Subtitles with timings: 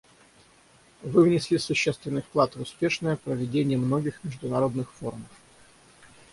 [1.03, 5.29] Вы внесли существенный вклад в успешное проведение многих международных форумов.